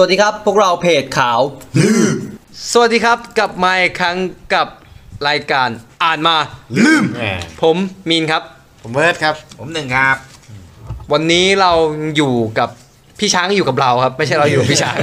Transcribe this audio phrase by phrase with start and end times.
[0.00, 1.40] สวัสดีครับ พวกเราเพจขาว
[2.72, 4.16] สวัสดีครับกลับมาอีกครั้ง
[4.54, 4.66] กับ
[5.28, 5.68] รายการ
[6.04, 6.36] อ่านมา
[7.16, 7.24] แหม
[7.62, 7.76] ผม
[8.10, 8.42] มีนครับ
[8.82, 10.16] ผมเบิร์ดครับ ผมหนึ่งครับ
[11.12, 11.72] วันนี้เรา
[12.16, 12.68] อยู่กับ
[13.18, 14.96] พี่ช้างอยู่กับเราครับ ไม่ใช่เราอยู่กับพี่ช้าง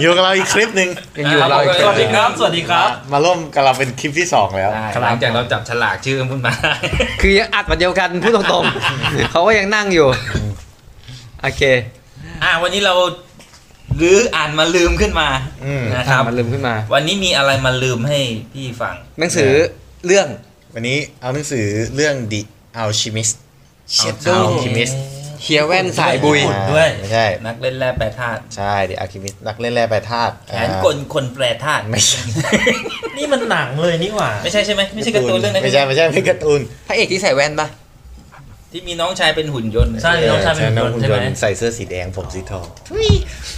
[0.00, 0.88] อยู่กับเราอีกคลิปหนึ่ง
[1.18, 4.70] ยังอยู่กับเราอีกสวัสดีครับ สวัสดีครับมาร่วมกับเราเป็นคลิปที่สองแล้ว
[5.02, 6.52] หลังจากเราจับฉลากชื่อขึ้นมา
[7.20, 10.08] คือยังอัดมาเดียวกันพูดตรงๆ เขาก็ยังนั่งอยู่
[11.42, 11.62] โอเค
[12.42, 12.94] อ่าวันนี้เรา
[14.02, 15.28] ลืออ่านมาลืมขึ้นมา
[15.64, 18.18] อืม นะครับ มันลืมขึ้นมา วันนี้มีอะไรมาลืมให้
[18.52, 19.50] พี่ฟัง หนังสือ
[20.06, 20.26] เรื่อง
[20.74, 22.40] วันนี้เอาหนังสือเรื่อง The
[22.82, 23.34] Alchemist
[23.96, 24.94] Shadow Alchemist
[25.42, 32.20] เฮียแว่นสายบุยอ่าด้วยไม่ใช่ นักเล่นแร่แปรธาตุใช่ The Alchemist นักเล่นแร่แปรธาตุแผนกลคนแปรธาตุไม่ใช่
[33.16, 37.68] นี่มันหนังเลยนี่หว่า ไม่ใช่ใช่ไหมไม่ใช่การ์ตูนเรื่องนั้นไม่ใช่ไม่ใช่ไม่การ์ตูน พระเอกที่ใส่แว่นปะ
[38.76, 42.66] ที่มีน้องชายเป็นหุ่นยนต์ใช่น้องชายเป็นน้องหุ่หุ่นนยยนนต์ต์ใส่เสื้อสีแดงผมสีทอง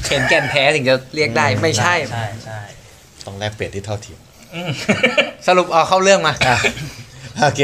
[0.09, 2.61] เห็นแก่นแท้ถึงจะเรียกได้ไม่ใช่ใช่ใช่
[3.27, 4.21] ต้องแลกเปลี่ยนที่เท่าเทียม
[4.55, 4.71] อืม
[5.47, 6.57] สรุปเอาเข้าเรื่องมาอะ
[7.43, 7.61] โอเค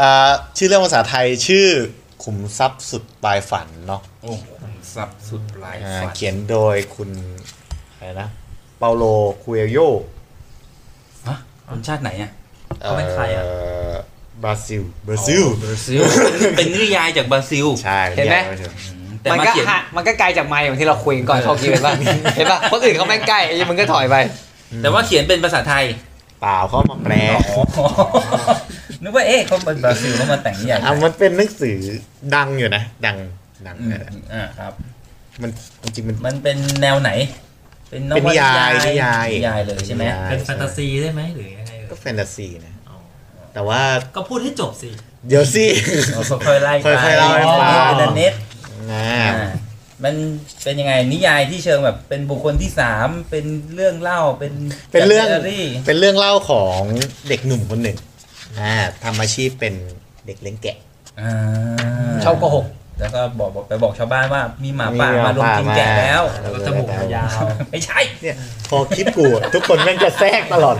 [0.00, 1.66] อ่าชื่อเรื่องภาษาไทยชื่อ
[2.24, 4.44] ขุมทรัพย์สุดปลายฝันเนาะโอ้โห
[4.94, 7.10] สับสุดปลายอ่าฝันเขียนโดยคุณ
[7.96, 8.28] อะไรนะ
[8.78, 9.04] เปาโล
[9.42, 9.78] คุเอโย
[11.26, 11.36] ฮะ
[11.68, 12.30] คนชาติไหนอะ
[12.80, 13.44] เขาเป็นใครอะ
[14.42, 16.02] บราซิลบราซิลบราซิล
[16.56, 18.74] เป็นนิยายจากบราซิล ใช่เห็นไหมรียกว่าเถอะ
[19.22, 21.92] แต่มันมาก็เขียนหะมันก็ไกลจากไมค์อย่างที่เราคุยกันก่อนเข้าคิวเห็นปะ
[22.36, 24.16] เห็นปะคนอื่นเขาแม่งใกล้ไอ้มึงก็ถอยไป
[24.82, 25.84] แต่ว่าเขียนเป็นภาษาไทย
[26.40, 27.14] เปล่าเขามาแปล
[27.48, 27.84] อ๋อ
[29.02, 31.76] นึกว่าเอ๊ะเขาเป็นบราซิลเขามาแต่งนิยายอะมันเป็นหนังสือ
[32.34, 33.16] ดังอยู่นะ ดัง
[33.66, 34.72] ดังอืมนะอ่าครับ
[35.42, 35.50] มัน
[35.82, 37.10] จริงๆมันมันเป็นแนวไหน
[37.90, 42.73] เป็นนเป็นวนิยายนิยายนิยายเลยใช่ไหมนิยายเป็นแฟนตาซีได้ไหมหรือยังไงเอ่ยก็แฟนตาซีนะอ๋อ
[43.54, 43.82] แต่ว่า
[44.16, 44.90] ก็พูดให้จบสิ
[45.28, 45.66] เดี๋ยวสิ
[46.16, 48.34] อ๋อค่อยๆไล่ไปค่อยๆเล่าให้ฟัง เป็นอันเน็ต
[48.92, 49.06] อ่า
[49.36, 49.50] อ่า
[50.04, 50.14] มัน
[50.62, 53.44] เป็นยังไงนิยายที่เชิงแบบเป็นบุคคลที่สามเป็น
[53.74, 54.52] เรื่องเล่าเป็น
[54.92, 56.80] เป็นเรื่องจากไดารี่เป็นเรื่องเล่าของ
[57.28, 57.98] เด็กหนุ่มคนหนึ่ง
[58.58, 58.72] อ่า
[59.04, 59.74] ทำอาชีพเป็น
[60.26, 60.76] เด็กเลี้ยงแกะ
[61.20, 61.32] อ่า
[62.24, 62.66] ชอบโกหก
[63.00, 67.40] แล้วก็บอกบอกไปบอกชาวบ้านว่ามีหมาป่ามีหมามาลงป่ากินมาแกะแล้วแล้วก็จมูกยาว
[67.70, 68.36] ไม่ใช่เนี่ย
[68.70, 70.76] พอคลิปกูอะทุกคนแม่งจะแทรกตลอด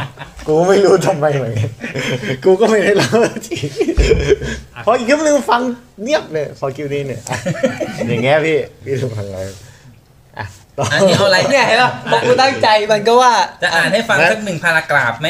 [0.47, 1.71] กูไม่รู้ทำไมเหมือนกัน
[2.45, 3.11] กูก็ไม่ได้เล่า
[3.47, 3.57] ที
[4.85, 5.61] พออีกคลิปนึงฟัง
[6.03, 7.37] เงียบเลยพอคิวนี้เนี่ยอะ
[8.09, 9.47] อย่างเงี้ยพี่พี่ถูกฟังเลย
[10.39, 10.45] อะ
[10.79, 13.33] ต่ออันนี้เอาอะไรเนี่ยเห็นปะพอกูตั้งใจมันก็ว่า
[13.63, 15.29] จะอ่านให้ฟังสักหนึ่งพารากราฟไหม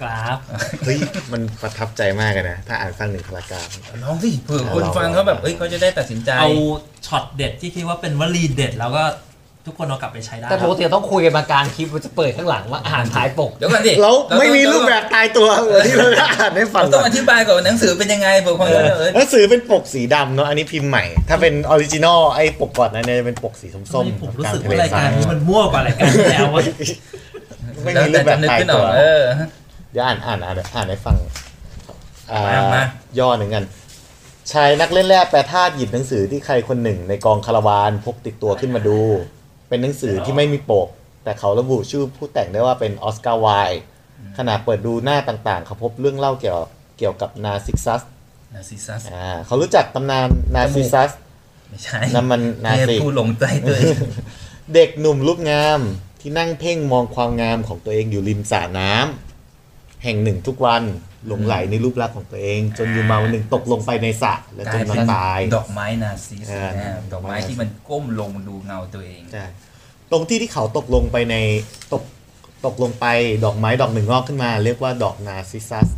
[0.00, 0.38] กราฟ
[0.84, 0.98] เฮ้ย
[1.32, 3.68] มันประทับใจมากเลยนะ ถ้าอ่านฟังหนึ่ง paragraph
[4.02, 6.50] ลองสิเผื่อคนลองฟังเขาแบบเอ้ยเขาจะได้ตัดสินใจเอา
[7.06, 9.04] ช็อตเด็ดที่คิดว่าเป็นวลีเด็ดแล้วก็
[9.66, 26.62] ทุกคนเอากลับไปใช้ได้แต่ปกติต้องคุยกันมากลางคลิปมันจะเปิดข้างหลังว่าอ่านท้ายปก เดี๋ยวก่อนดิเราไม่มีเารูปแบบตายตัวเหมือนที่เราได้อ่านให้ฟังเราต้องอธิบายก่อนว่าหนังสือเป็นยังไงเผื่อคนจะเออหนังสือเป็นปกสีดำเนาะอันนี้พิมพ์ใหม่ ถ้าเป็น original ไอ้ปกก่อนนั้นเนี่ยจะเป็นปกสีส้มทำไมๆผมรู้ลางสึกทะเลว่ารายทการยนี้มันมั่วกว่ารายการที่แล้วเวะ
[27.84, 29.22] ไม่แล้วมีรูแต่ปแบบจะนึกตายขึ้นอตัอวกเออ
[29.90, 31.16] เดี๋ยวอ่านอ่านอ่านอ่านให้ฟัง
[32.30, 32.82] อ่ามามา
[33.18, 33.64] ย่อหนึ่งกัน
[34.52, 39.00] ชายนักเล่นแร่แปรธาตุหยิบหนังสือที่ใครคนหนึ่ง ในกองคาราวานพกติดตัวขึ้นมาดู
[39.68, 40.88] เป็นหนังสือที่ไม่มีปก
[41.24, 43.80] แต่เขาระบุชื่อผู้แต่งได้ว่าเป็นออสการ์ไวล์
[44.38, 46.60] ขณะเปิดดูหน้าต่างๆ เขาพบเรื่องเล่าเกี่ยว
[46.98, 48.02] เกี่ยวกับนาซิซัส
[48.54, 51.10] นาซิซัสอ่าเขารู้จักตำนานนาซิซัส
[51.68, 53.96] ไม่ใช่นั่นมันนาเทพซิผู้หลงใจตัวเอง
[54.74, 55.80] เด็กหนุ่มรูปงาม
[56.20, 59.29] ที่นั่งเพ่งมองความงามของตัวเองอยู่ริมสระน้ำ
[60.04, 60.82] แห่งหนึ่งทุกวัน
[61.26, 69.44] หลงไหลในรูปลักษณ์ของตัวเอง จนอยู่มาวันหนึ่งตกลงไปในสระและกจลายนมาเป็นตาย ดอกไม้นาซิสเออนะดอกไม้ที่มันก้มลงดูเงาตัวเองใช่
[70.12, 71.36] ตรงที่ที่เขาตกลงไปใน
[71.92, 72.02] ตก
[72.66, 73.06] ตกลงไป
[73.44, 75.88] ดอกไม้ดอกหนึ่งงอกขึ้นมา เรียกว่าดอกนาซิซัส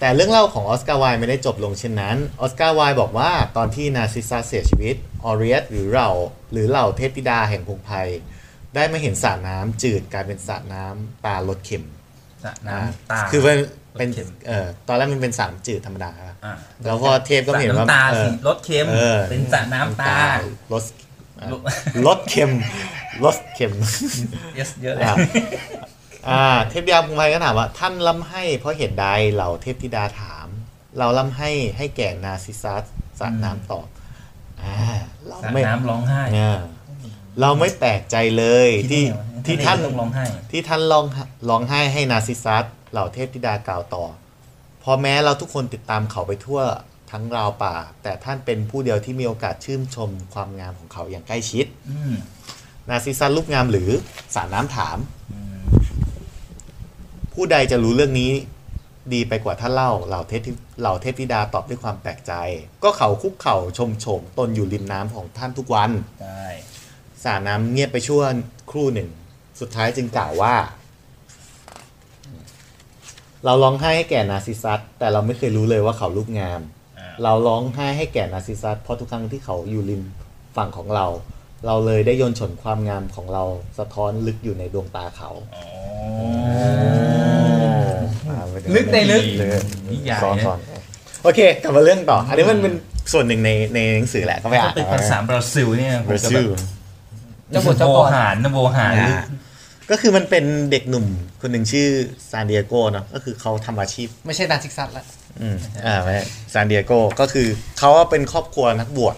[0.00, 6.08] แต่เรื่องเล่าของออสการ์ไวล์ไม่ได้จบลงเช่นนั้นออสการ์ไวล์บอกว่าตอนที่นาซิซัสเสียชีวิตออเรียสหรือเรา
[6.52, 7.96] หรือเหล่าเทพธิดาแห่งพงไพร
[8.74, 11.84] ได้มาเห็นสระน้ำจืดกลายเป็นสระน้ำตาลดเค็ม
[12.44, 13.58] สระน้ำตา คือเป็น
[13.96, 16.54] เป็นรสเค็มเอ่อตอนแรกมันเป็นสระน้ำจืดธรรมดาครับอะ
[16.86, 20.14] แล้วก็เทพก็เห็นว่าสระน้ำตาเออสีรสเค็มเออเป็นสระน้ำตา
[20.72, 20.82] ลด
[21.38, 21.60] เอ่อลด
[22.06, 22.50] ลดเค็ม
[23.24, 23.72] ลดเค็ม
[24.56, 25.14] เยอะเยอะเลยอ่า
[26.28, 30.46] อ่าเทพธิดาพงไพรก็ถามว่า ท่านล่ำให้เพราะเหตุใดเหล่าเทพธิดาถาม
[30.98, 32.84] เราล่ำให้ให้แก่นาซิซัส
[33.18, 33.88] สระน้ำตอบ
[34.62, 34.74] อ่า
[35.26, 36.20] เราสระไม่น้ำร้องไห้
[37.36, 39.04] เนี่ยเราไม่แปลกใจเลยที่
[39.46, 41.04] ที่ที่ท่านต้องร้องไห้ที่ท่านร้อง
[41.48, 44.04] ร้องไห้ให้นาซิซัสเหล่าเทพธิดากล่าวต่อ
[44.80, 46.60] เพอแม้เราทุกคนติดตามเขาไปทั่ว
[47.10, 52.14] ทั้งราวป่า แต่ท่านเป็นผู้เดียวที่มีโอกาสชื่นชมความงามของเขาอย่างใกล้ชิดอืม
[52.88, 53.90] นาซิซัสรูปงามหรือ
[54.34, 54.98] สระน้ำถาม
[55.32, 55.64] อืม
[57.34, 58.32] ผู้ใดจะรู้เรื่องนี้
[59.12, 62.32] ดีไปกว่าท่านเล่าเหล่าเทพธิเหล่าเทพธิดาตอบด้วยความแปลกใจ
[62.84, 65.90] ก็เขาคุกเข่าชมโฉมตนอยู่ริมน้ำของท่านทุกวัน
[66.22, 66.46] ได้
[67.24, 68.22] สระน้ำเงียบไปชั่ว
[68.70, 69.08] ครู่หนึ่ง
[69.60, 70.54] สุดท้ายจึงกล่าวว่า
[73.44, 76.60] เราร้องไห้ให้แก่นาร์ซิสซัสแต่เราไม่เคยรู้เลยว่าเขารูปงาม
[76.98, 80.02] อ่าเราร้องไห้ให้แก่นาร์ซิสซัสเพราะทุกครั้งที่เขาอยู่ริม
[80.56, 81.06] ฝั่งของเรา
[81.66, 83.44] เราเลยได้โยนฉนความงามของเรา
[83.78, 85.64] สะท้อนลึกอยู่ในดวงตาเขาอ๋อ
[88.28, 89.48] อ่าไม่ได้ลึกในลึกเลย
[89.90, 90.58] นิยายซ้อนนะซ้อน
[91.22, 92.74] โอเค กลับมาเรื่องต่อ อันนี้มันเป็น
[93.12, 96.60] ส่วนหนึ่งในในหนังสือแหละก็ไปอ่าถ้านเป็นภาษาบราซิลเนี่ยผมบราจะซิแบลบ
[97.54, 99.22] เจ้าบทเจ้าโบก่อน หารนะโบหารอ่า
[99.90, 101.06] ก็คือมันเป็นเด็กหนุ่ม
[101.40, 101.88] คนหนึ่งชื่อ
[102.30, 105.04] ซานดิเอโกเนาะก็คือเขาทำอาชีพ ไม่ใช่นาซิกซัสละ
[105.40, 105.56] อืม
[105.86, 106.14] อ่าไม่
[106.52, 107.48] ซานดิเอโกก็คือ
[107.78, 109.16] เขาเป็นครอบครัวนักบวช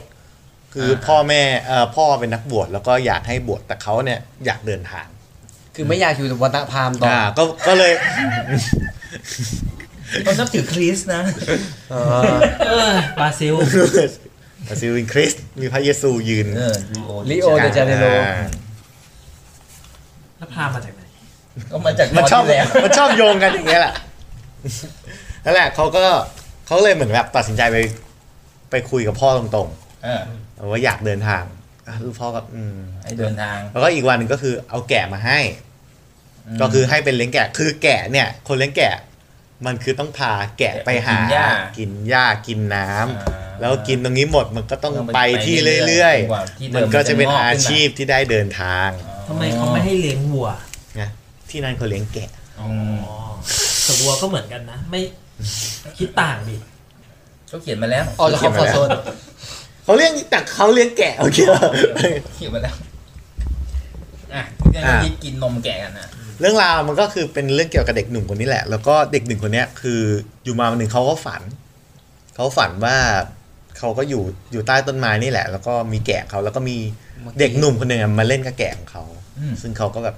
[0.75, 5.07] คือพ่อแม่เอ่อพ่อเป็นนักบวชแล้วก็อยากให้บวชแต่เขาเนี่ยอยากเดินทาง
[5.75, 7.93] คือไม่อยากอยู่วัฒนพราหมณ์ต่ออ่าก็ก็เลย
[10.23, 11.23] เขานับถือคริสต์นะ
[11.91, 13.55] เออ บราซิล
[14.67, 18.35] บราซิลวินคริสต์มีพระเยซูยืนเออริโอริโอเดจาเนโรอ่า
[20.39, 21.03] แล้วพามาจากไหน
[21.71, 23.95] ก็มาจากมันชอบที่แล้วมันชอบโยงกันอย่างเงี้ยแหละ
[25.45, 26.05] นั่นแหละเขาก็
[26.67, 27.77] เขาเลยเหมือนแบบตัดสินใจไป
[28.71, 29.69] ไปคุยกับพ่อตรง
[30.05, 31.43] เออๆว่าอยากเดินทาง
[31.89, 35.39] อะลูกพ่อก็อืมให้เดินทาง แล้วก็อีกวันหนึ่งก็คือเอาแกะมาให้
[36.55, 38.95] มก็คือให้เป็นเลี้ยงแกะ คือแกะเนี่ย คนเลี้ยงแกะ
[39.67, 41.47] มันคือต้องพาแกะไปหา กินหญ้า
[41.79, 48.89] กินหญ้ากินน้ำอ่า แล้วกินตรงนี้หมดมันก็ต้องต้องไปไปที่เรื่เรื่ออยยๆจนกว่าที่ๆเดิมมันก็จะเป็นมันจะงอกขึ้นมาอาชีพที่ได้เดินทาง
[49.29, 50.49] ทำไมเขาไม่ให้เลี้ยงวัว
[51.01, 51.09] นะ
[51.51, 52.31] ที่นั่นเขาเลี้ยงแกะ
[52.61, 52.69] อ๋อ
[53.07, 53.17] อ๋อ
[53.85, 55.01] แต่วัวก็เหมือนกันนะไม่
[55.99, 56.57] คิดต่างดิ
[57.49, 58.89] เขาเขียนมาแล้วออกจากคอมฟอร์ทโซน
[59.85, 61.61] เขาเลี้ยงแต่เขาเลี้ยงแกะโอเคป่ะ
[62.37, 62.75] เขียนมาแล้ว
[64.35, 64.43] อะ
[64.73, 66.09] ที่อะที่กินนมแกะกันนะ
[66.41, 70.01] เรื่องราวมันก็คือเป็นเรื่องเกี่ยวกับเด็กหนุ่มคนนี้แหละ แล้วก็เด็กหนึ่งคนเนี้ยคือ
[70.45, 71.43] อยู่มาวันหนึ่งเขาก็ฝัน
[72.35, 72.97] เขาฝันว่า
[73.79, 76.77] เขาก็อยู่อยู่ใต้ต้นไม้นี่แหละ แล้วก็มีแกะเขาแล้วก็มี
[77.39, 79.03] เด็กหนุ่มคนหนึ่งอะมาเล่นกับแกะของเขา
[79.39, 80.17] อืมซึ่งเขาก็แบบ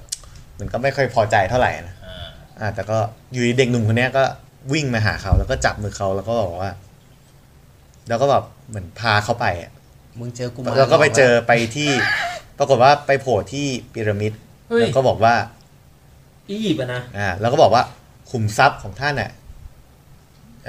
[0.59, 2.27] มันก็ไม่ค่อยพอใจเท่าไหร่นะอ่า
[2.59, 2.97] อ่าแต่ก็
[3.31, 4.23] อยู่ดีเด็กหนุ่มคนเนี้ยก็
[4.73, 6.71] วิ่งมาหาเขาแล้วก็จับมือเขาแล้วก็บอกว่า
[8.07, 9.71] แล้วก็แบบเหมือนพาเขาไปอะ
[10.19, 11.89] มึงเจอกูมาแล้วก็ไปเจอไปที่
[12.57, 14.31] ปรากฏว่าไปโผล่ที่พีระมิด
[14.69, 15.33] เฮ้ยแล้วก็บอกว่า
[16.49, 17.83] อียิปต์อะนะอ่าแล้วก็บอกว่า
[18.31, 19.31] ขุมทรัพย์ของท่านน่ะ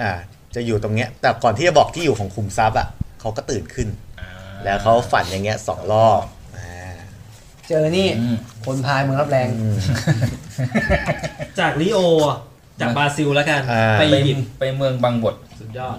[0.01, 0.11] อ่า
[0.55, 2.89] จะอยู่ตรงเนี้ย แต่ก่อนที่จะบอกที่อยู่ของขุมทรัพย์อะ
[3.21, 3.89] เขาก็ตื่นขึ้น
[4.21, 4.31] อ่า
[4.65, 6.23] แล้วเขาฝันอย่างเงี้ยสองรอบ
[6.57, 6.69] อ่า
[7.69, 8.37] เจอนี่อืม
[8.67, 9.77] คนพายเมืองรับแรงอืม
[11.59, 12.39] จากลิโออะ
[12.81, 15.99] จากบราซิลแล้วกันอ่าไปไปอียิปต์ไปเมืองบางบทสุดยอด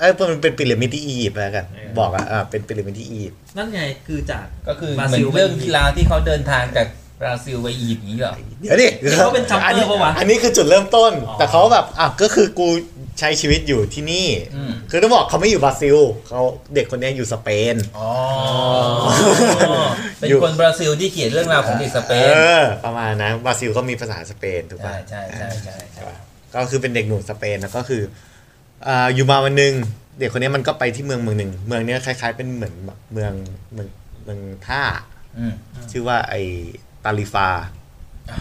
[0.00, 6.86] เอ้ยมันเป็นพีระมิดที่อียิปต์แล้วกันเออบอกอะอ่าเป็นพีระมิดที่อียิปต์นั่นไงคือจากก็คือเหบรามือซิลนเรื่องที่ลาวที่เขาเดินทางจาก
[7.20, 8.86] บราซิลไปอียิปต์นี้เหรอเดี๋ยวดิ
[9.18, 12.68] เขาเป็นจัมเปอร์อันี้ปะวะอันนี้คือจุดเริ่มต้นอ๋อแต่เขาแบบอะก็คือกู
[13.18, 15.96] ใช้ชีวิตอยู่ที่นี่อืมคือต้องบอกเขาไม่อยู่บราซิล
[16.28, 16.40] เขา
[16.74, 18.10] เด็กคนเนี้ยอยู่สเปนอ๋อ
[20.18, 26.08] เป็นอยู่คนบราซิลที่เขียนเรื่องราวของเด็กสเปนเออประมาณนั้นบราซิลก็มีภาษาสเปนถูกใช่ป่ะใช่ใช่ใช่ใช่
[26.54, 28.02] ก็คือเป็นเด็กหนุ่มสเปนแล้วก็คือ
[28.86, 29.74] อ่าอยู่มาวันหนึ่ง
[30.18, 33.32] เด็กคนนี้มันก็ไปที่เมืองเมืองหนึ่งเมืองเนี้ยคล้ายๆ เป็นเหมือนแบบเมือง
[33.72, 33.88] เมือง
[34.24, 34.82] เมืองท่า
[35.38, 35.54] อืม
[35.90, 36.34] ชื่อว่าไอ
[37.04, 37.48] ตาลิฟา
[38.30, 38.38] อะ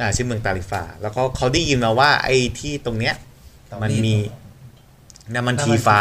[0.00, 3.14] อ่าชื่อเมืองตาลิฟา แล้วก็เขาได้ยินมาว่าไอ้ที่ตรงเนี้ย
[3.82, 4.14] มันมี
[5.34, 6.00] น้ำมันทีฟา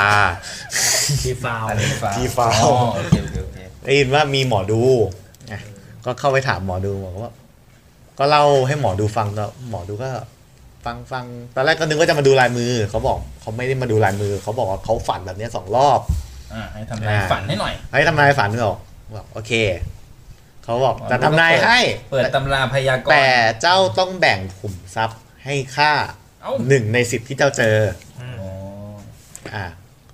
[1.24, 4.82] ทีฟาวอะไรฟ้าที่ฟ้าอ๋อโอเคโอเคโอเคได้ยินว่ามีหมอดู
[5.52, 5.62] อะ
[6.06, 7.34] ก็เข้าไปถามหมอดูบอกว่า
[8.20, 10.10] ก็เล่าให้หมอดูฟังแล้วหมอดูก็
[10.86, 16.00] ฟังฟังตอนแรกก็นึกว่าจะมาดูลายมือ เขาบอกเขาไม่ได้มาดูลายมือ เขาบอกว่าเขาฝันแบบเนี้ยสองรอบ
[16.54, 18.78] อ่าให้ทำนายอ่า ฝันให้หน่อย ให้ทำนายฝันหรอก
[19.16, 19.52] บอกโอเค
[20.64, 21.80] เขาบอกจะทำนายให้
[22.12, 23.28] เปิดตำราพยากรณ์แต่
[23.62, 26.25] เจ้าต้องแบ่งขุมทรัพย์ให้ค่าเอ้า
[26.70, 27.76] หนึ่งในสิบที่เจ้าเจอ
[28.22, 28.50] อ๋อ
[29.56, 29.66] อ่า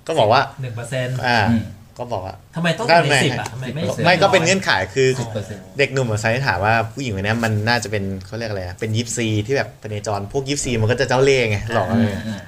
[0.06, 1.64] ก็บอกว่าหนึ่งเปอร์เซ็นต์อ่าอืม
[1.98, 12.44] ก็บอกว่าทำไมต้องก็หนึ่งในไม่สิบอะทำไมไม่ไม่ก็เป็นเงื่อนไขคือสิบเปอร์เซ็นต์เด็กหนุ่มมาไซน์ถามว่าผู้หญิงคนนี้มันน่าจะเป็นเขาเรียกอะไรอะเป็นยิปซีที่แบบพเนจรพวกยิปซีมันก็จะเจ้าเล่ห์ไงหลอกอะไรเงี้ย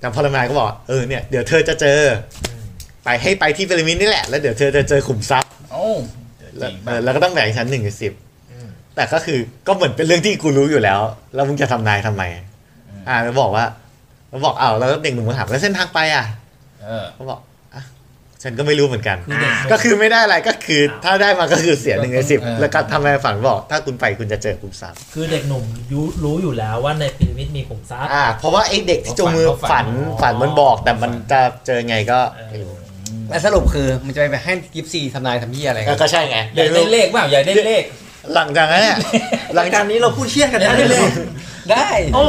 [0.00, 1.98] แต่พอลมายก็บอกเออเนี่ยเดี๋ยวเธอจะเจอ
[3.04, 5.84] ไปให้ไปที่พีระมิดนี่แหละ แล้วเดี๋ยวเธอจะเจอขุมทรัพย์โอ้
[6.58, 8.12] จแล้วริงเอป่ะอแล้วก็ต้องแบ่งชั้นหนึ่งในสิบ
[8.96, 11.00] แต่ก็คือก็เหมือนเป็นเรื่องที่กูรู้อยู่แล้ว
[11.34, 12.22] แล้วมึงจะทำนายทำไม
[13.08, 13.66] อ่าแล้วบอกว่า
[14.30, 16.24] แล้วบอกอ้าวแล้วเด็กหนุ่มก็ถามแล้วเส้นทางไปอะ
[16.82, 17.40] เออ เขาบอก
[17.74, 17.82] อะ
[18.42, 29.88] ฉันก็ไม่รู้เหมือนกัน คือเด็กก็คือไม่ได้อะไรก็คือถ้าได้มาก็คือเสียหนึ่งในสิบเออ แล้วก็ทำนายฝันบอกถ้าคุณไปคุณจะเจอกลุ่มทรัพย์คือเด็กหนุ่มยุรู้อยู่แล้วว่าในพีระมิดมีขุมทรัพย์ อ่า เพราะว่าไอ้เด็กที่จงมือเขาฝัฝันน
[30.22, 32.18] ฝันมันบอกแต่มันจะเจอไงก็
[32.50, 32.72] ไม่รู้
[33.30, 37.84] และสรุปคือมันจะไปให้กิฟซีทำนายทำยี่อะไรกันก็ใช่ไงอยากได้เลขเปล่าอยากได้เลข
[38.34, 38.96] หลังจากนั้นเนี่ย
[39.54, 41.08] หลัรางยจาการกนี้เราพูดเชี่ยกันได้เลย
[41.72, 42.22] ได้ โอ้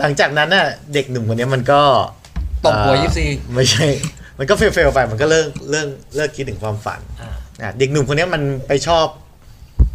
[0.00, 1.82] หลังจากนั้นน่ะเด็กหนุ่มคนนี้มันก็
[2.64, 3.86] ตบหัวเอ่อยิปซีไม่ใช่
[4.38, 7.30] มันก็เฟลๆไปมันก็เลิกเลิกเลิกคิดถึงความฝันอ่า
[7.62, 9.06] อะเด็กหนุ่มคนเนี้ยมันไปชอบ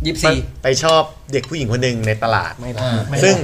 [0.06, 1.02] ยี่สิบสี่ไปชอบ
[1.34, 3.36] เด็กผู้หญิงคนหนึ่งในตลาดไม่ละอ่าไม่ซึ่ง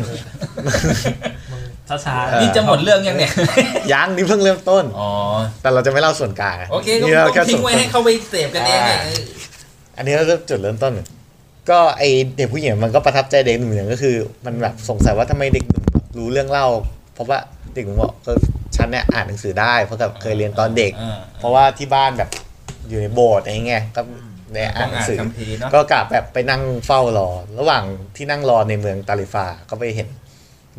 [2.05, 3.31] ช้าเออนี่จะหมดเรื่องยังเนี่ย
[3.93, 5.09] ยังนี่เพิ่งเริ่มต้นอ๋อ
[5.61, 8.99] แต่เราจะไม่เล่าส่วนกลางะโอเคก็นี่ราต้องแค่ทิ้ส่งนไว้ต้นให้เขาไปเสพกันเองไงอ่า
[9.97, 10.93] อันนี้ก็จุดเริ่มต้น
[11.69, 12.03] ก็ไอ
[12.37, 15.83] เด็กผู้หญิงมันก็ประทับใจเด็กหนุ่มอย่างก็คือ มันแบบสงสัยว่าทำไมเด็กหนุ่ม
[16.17, 16.67] รู้เรื่องเล่า
[17.13, 17.39] เพราะว่า
[17.73, 18.31] เด็กหนุ่มบอกก็
[18.75, 22.29] ฉันเนี่ยอ่านหนังสือได้เพราะกับเคยเรียนตอนเด็กอ่าเพราะว่าที่บ้านแบบ
[22.89, 24.01] อยู่ในโบสถ์อะไรเงี้ยก็
[24.53, 27.83] ได้อ่าต้อนงหนัอ่างนสือคัมภีร์เนาะก็กลับแบบไปนั่งเฝ้ารอ ระหว่าง
[28.15, 30.07] ที่นั่งรอในเมืองตาลิฟาก็ไปเห็น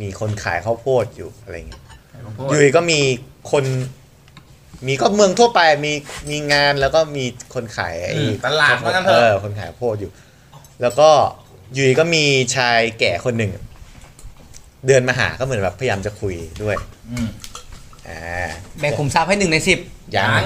[0.00, 1.82] มีคนขายข้าวโพดอยู่อะไรเงี้ย
[2.48, 3.00] อยู่ดีก็มี
[3.52, 3.64] คน
[4.86, 5.92] มีก็เมืองทั่วไปมี
[6.30, 10.10] มีงานแล้วก็มีคนขายไอ้อืมตลาดว่างั้นเถเออะอคนขายข้าวโพดอยู่
[10.82, 11.08] แล้วก็
[11.72, 12.24] อยู่ดีก็มี
[12.56, 13.52] ชายแก่คนหนึ่ง
[14.86, 16.76] เดินมาหาก็เหมือนแบบพยายามจะคุยด้วย
[17.10, 17.28] อืม
[18.08, 19.78] อ่าแบ่งขุมทรัพย์ให้หนึ่งในสิบ
[20.16, 20.44] ยัยังง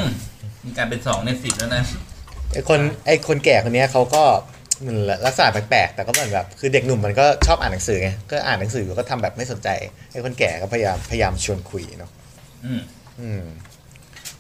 [0.67, 1.83] มีการเป็นสองในสิบแล้วนะ
[2.53, 4.25] ไอ้คนไอ้คนแก่คนเนี้ยเขาก็
[4.81, 4.97] เหมัน
[5.27, 9.69] ลักษณะแปลกๆแต่ก็เหมือนแบบคือเด็กหนุ่มมันก็ชอบอ่านหนังสือไงก็อ่านหนังสืออยู่ก็ทำแบบไม่สนใจ
[10.13, 12.11] ไอ้คนแก่ก็พยายามพยายามชวนคุยเนาะ
[12.65, 12.81] อืม
[13.21, 13.43] อืม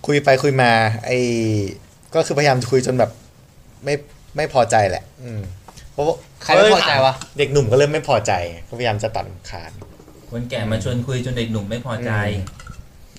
[0.06, 0.70] คุยไปคุยมา
[1.06, 1.18] ไอ้
[2.14, 3.10] ก็คือพยายามจะคุยจนแบบ
[3.84, 3.94] ไม่
[4.36, 5.40] ไม่พอใจแหละ อืม
[5.92, 8.32] เพราะว่าใครไม่พอใจวะ เด็กหนุ่มก็เริ่มไม่พอใจ
[8.68, 9.70] ก็พยายามจะตัดรำคาญ
[10.30, 12.10] คนแก่มาชวนคุยจนเด็กหนุ่มไม่พอใจ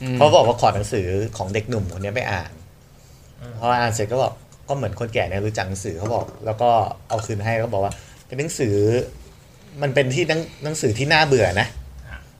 [0.02, 2.52] อืมเขาบอกว่าขอหนังสือของเด็กหนุ่มคนเนี้ยไปอ่าน
[3.60, 4.34] พออ่านเสร็จก็บอก
[4.68, 6.70] ก็เหมือนคนแก่เนี่ยรู้จักหนังสือเขาบอก แล้วก็
[7.10, 7.94] เอาคืนให้ก็บอกว่า
[8.28, 8.76] เป็นหนังสือ
[9.82, 11.68] มันเป็นที่หนังหนังสือที่น่าเบื่อนะ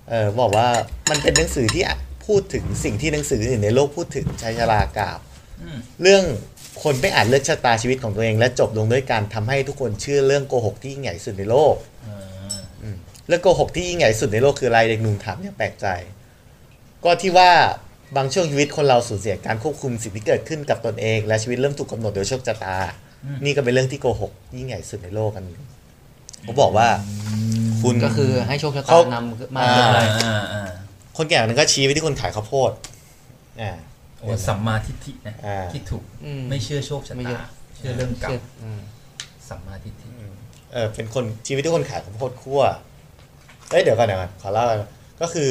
[0.10, 0.68] เออบอกว่า
[1.10, 1.84] มันเป็นหนังสือที่
[2.26, 5.18] พูดถึงสิ่งที่หนังสืออื่นในโลกพูดถึงชายชรากล่าว
[5.62, 6.24] อืมเรื่อง
[6.84, 11.76] คนไปอ่านเลือกชะตาชีวิตของตัวเอง และจบลงด้วยการทำให้ทุกคนเชื่อเรื่องโกหกที่ยิ่งใหญ่ที่สุดในโลก
[12.08, 12.96] อ่า
[13.28, 15.86] เรื่องโกหกที่ยิ่งใหญ่ที่สุดในโลกคืออะไรเด็กหนุ่มถามเนี่ยแปลกใจ
[17.04, 17.52] ก็ที่ว่า
[18.18, 22.76] บางช่วงชีวิตคนเราสูญเสียการควบคุมสิ่งที่เกิดขึ้นกับตนเอง และชีวิตเริ่มถูกกำหนดโดยโชคชะตา
[23.46, 25.44] นี่ก็เป็นเรื่องที่โกหกยิ่งใหญ่ที่สุดในโลกกัน
[26.44, 26.88] เขาบอกว่า
[27.82, 30.70] คุณก็คือให้โชคชะตาเขานำมาอ่าเกิดอะไรอ่าอ่า
[31.18, 32.72] คนแก่คนนั้นก็ชี้ไปที่คนขายข้าวโพด
[33.62, 33.72] อ่า
[34.24, 38.32] โอ้สัมมาทิฏฐินะอ่าที่ถูกอืม ไม่เชื่อโชคชะไม่เชื่ตาอ เชื่อเรื่องกรรม
[38.64, 38.82] อืม
[39.50, 40.08] สัมมาทิฏฐิ
[40.74, 42.62] เออเป็นคนชีวิตที่คนขายข้าวโพดคั่ว
[43.70, 44.90] เอ้ยเดี๋ยวก่อนเดี๋ยวก่อนขอเล่าก่อน
[45.22, 45.50] ก็คือ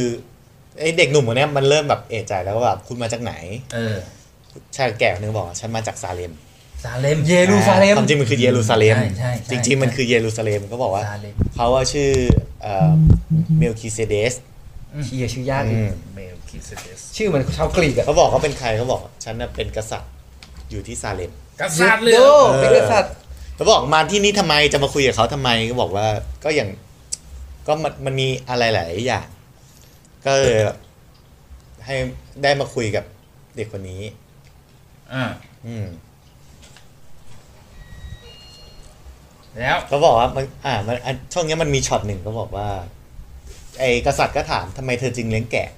[0.78, 3.34] ไอ้เด็กหนุ่มคนเนี้ยมันเริ่มแบบเอะใจแล้วว่าแบบคุณมาจากไหน
[3.74, 3.96] เออ
[4.76, 6.32] ชายแก่คนนึงบอกว่าฉันมาจากซาเลม
[6.84, 12.10] ซาเลมเยรูซาเล็มความจริงมันคือเยรูซาเล็มใช่ใช่ใช่ จริง ๆ มันคือเยรูซาเล็มก็บอกว่า ซาเลมเขาว่าชื่อ
[12.62, 12.92] เอ่อ
[13.58, 14.34] เมลคิเซเดส
[15.04, 20.10] เชียชื่อยากอือีกมเมลคิเซเดสชื่อเหมือนชาวกรีกอะเขาบอกเขาเป็นใครเขาบอก ฉันน่ะเป็นกษัตริย์
[20.70, 23.12] อยู่ที่ซาเลมกษัตริย์เลยโดเหรอเป็นกษัตริย์
[23.54, 26.06] เขาบอกมาที่นี่ทำไมจะมาคุยกับเขาทำไมก็บอกว่า
[26.44, 26.68] ก็อย่าง
[27.66, 29.26] ก็มันมันมีอะไรหลายอย่าง
[30.24, 30.60] ก็เลย
[31.86, 31.94] ให้
[32.42, 33.04] ได้มาคุยกับ
[33.56, 34.02] เด็กคนนี้
[35.12, 35.24] อ่า
[35.66, 35.86] อืม
[39.58, 42.68] แล้วเขาบอกว่ามันอ่ามันอันช่วงเนี้ยมันมีช็อตหนึ่งก็บอกว่า
[43.80, 45.68] ไอ้กษัตริย์ก็ถามทำไมเธอจึงเลี้ยงแกะ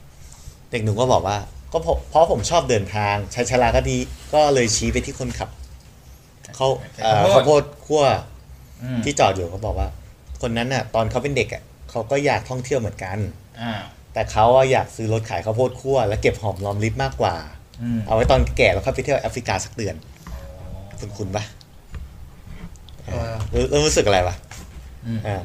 [0.71, 1.39] เด็กหนุ่มก็บอกว่า
[1.73, 3.97] ก็เพราะเพราะผมชอบเดินทางชายชราก็ดี
[4.35, 5.49] ก็เลยชี้ไปที่คนขับ
[6.57, 6.67] เขา
[7.03, 8.03] เอ่อข้าวโพดคั่ว
[8.83, 9.89] อืมที่จอดอยู่เขาบอกว่า
[10.43, 13.19] คนนั้นน่ะ ตอนเขาเป็นเด็กอะเขาก็อยากท่องเที่ยวเหมือนกัน
[13.61, 13.73] อ่า
[14.13, 17.35] แต่เขาอะอยากซื้อรถขายข้าวโพดคั่วแล้วเก็บหอมรอมริบมากกว่า
[17.83, 19.95] อืมเอาไว้ตอนแก่แล้วค่อยไปเที่ยวแอฟริกาสักเดือน
[20.99, 21.45] คุณคุณปะ
[23.07, 24.35] เออรู้รู้รู้สึกอะไรปะ
[25.07, 25.43] อืมอ่า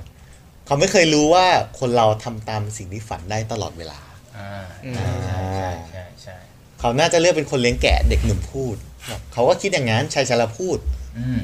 [0.69, 1.47] เขาไม่เคยรู้ว่า
[1.79, 3.99] คนเราทำตามสิ่งที่ฝันได้ตลอดเวลา
[4.37, 4.49] อ่า
[4.85, 4.95] อืม
[5.25, 6.37] ใช่ใช่ใช่ใช่
[6.79, 8.75] เขาน่าจะเลือกเป็นคนเลี้ยงแกะเด็กหนุ่มพูด
[9.07, 10.77] แบบเขาก็คิดอย่างนั้นชายชราพูด
[11.17, 11.39] อืม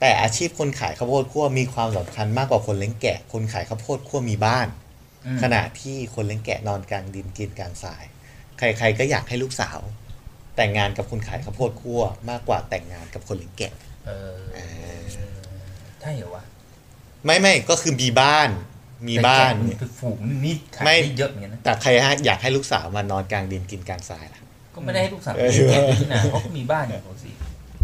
[0.00, 4.68] แต่อาชีพคนขายข้าวโพดคั่วมีความสำคัญมากกว่าคนเลี้ยงแกะ คนขายข้าวโพดคั่วมีบ้าน
[5.26, 8.04] อืมขณะที่คนเลี้ยงแกะนอนกลางดินกินกลางทราย
[8.58, 9.78] ใครๆก็อยากให้ลูกสาว
[10.56, 13.72] แต่งงานกับคนขายข้าวโพดคั่วมากกว่าแต่งงานกับคนเลี้ยงแกะ
[14.06, 14.38] เออ
[16.00, 16.44] ใช่เหรอวะ
[17.24, 18.48] ไม่ไม่ก็คือมีบ้าน
[19.08, 21.88] มีบ้าน แต่แกะมัคือฝูงนี่ขายไม่ ได้เยอะเหมือนกันนะแต่ใคร
[22.26, 24.40] อยากให้ลูกสาวมานอนกลางดินกินกลางทรายล่ะ
[24.74, 27.30] ก็ไม่ได้ให้ลูกสาวเออแกะที่นาเขาก็มีบ้านอย่างเขาสิ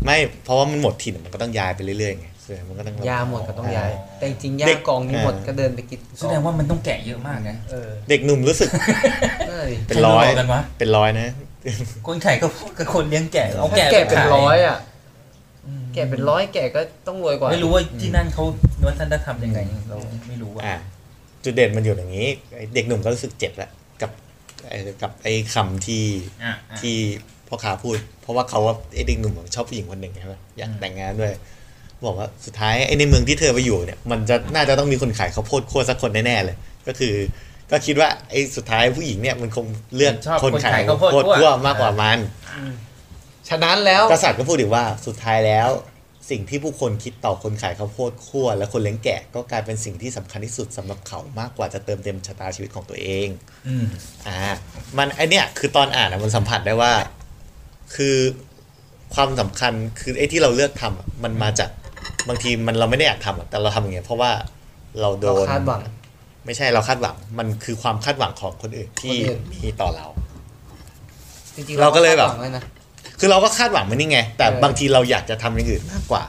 [0.04, 8.68] ไม่เพราะว่ามันหมดถิ่นมันก็ต้องย้ายไปเรื่อยๆไงเสือมันก็ต้อง ยาหมดก็ต้องย้าย แต่จริงๆยาเด็กกองนี้หมดก็เดินไปกินแสดงว่ามันต้องแกะเยอะมากนะเออเด็กหนุ่มรู้สึก
[9.48, 11.28] นั่นดิเป็นร้อย ใครรู้กันวะเป็นร้อยนะ
[12.06, 12.46] คนขายก็
[12.78, 14.95] กับคนเลี้ยงแกะเอาถ้าแกะแกะเป็นไปขายร้อยอะอืม
[15.96, 18.44] แกะเป็นร้อยแกะก็ต้องรวยกว่า ไม่รู้ว่าที่นั่นเขา
[18.86, 19.96] วัฒนธรรมยังไงเรา
[20.28, 20.76] ไม่รู้อะอ่า
[21.44, 23.70] จุดเด่นมันอยู่อย่างนี้ไอ้เด็กหนุ่มก็รู้สึกเจ็บแล้ว
[24.02, 24.10] กับ
[24.68, 26.04] ไอ้กับไอ้คำที่
[26.44, 26.96] อะอะที่
[27.48, 31.32] พ่อค้าพูด เพราะว่าเขาว่าไอ้เด็กหนุ่มชอบผู้หญิงคนหนึ่งใช่ไหมอยากอืมแต่งงานด้วย
[32.06, 37.14] บอกว่าสุดท้ายไอ้ในเมืองที่เธอไปอยู่เนี่ยมันจะน่าจะต้องมีคนขายข้าวโพดคั่วสักคนแน่ๆเลย ก็คือ
[37.70, 42.18] ก็คิดว่าไอ้สุดท้ายผู้หญิงเนี่ยมันคงเลือกชอบคนคนขาขายยข้าข้าววโพโพดดคั่วคั่วมากกว่ามัน
[43.48, 45.68] ฉะนั้นแล้วกษัตริย์ก็พูดอีกว่าสุดท้ายแล้ว
[46.30, 53.28] สิ่งที่ผู้คนคิดต่อคนขายข้าวโพดคั่วและคนเลี้ยงแกะก็กลายเป็นสิ่งที่สำคัญที่สุดสำหรับเขามากกว่าจะเติมเต็มชะตาชีวิตของตัวเอง
[53.68, 53.86] อืม
[54.26, 54.38] อ่า
[54.98, 56.92] มันไอเนี้ยคือตอนอ่านอะมันสัมผัสได้ว่า
[57.94, 58.16] คือ
[59.14, 61.70] ความสำคัญคือไอ้ที่เราเลือกทำอะมันมาจาก
[62.28, 64.30] บางทีมันเราไม่ได้อยากทำอะแต่เราทำอย่างเงี้ยเพราะว่า
[65.00, 65.82] เราโดเรานคาดหวัง
[66.46, 70.06] ไม่ใช่เราคาดหวัง มันคือความคาดหวังของคนอื่นที่คนอื่นมีต่อเรา
[71.56, 72.30] จริงๆเราก็เลยแบบ
[73.20, 76.24] คดหวังแล้วนะคือเราก็คาดหวังมันนี่ไง แต่เออบางทีเราอยากจะทำอย่างอื่นมากกว่า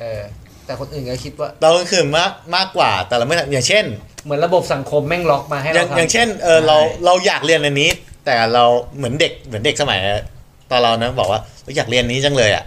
[0.00, 0.22] เออ
[0.66, 3.84] แต่คนอื่นก็คิดว่า เราก็คือมากมากกว่าแต่เราไม่ทำอย่างเช่น
[4.24, 7.90] เหมือนระบบสังคมแม่งล็อกมาให้อเราย่างทำ อย่างเช่นเออเราเราอยากเรียนอันนี้
[8.24, 8.64] แต่เรา
[8.96, 9.98] เหมือนเด็กเหมือนเด็กสมัย
[10.70, 12.64] ตอนเรานะบอกว่าเราอยากเรียนนี้จังเลยอะ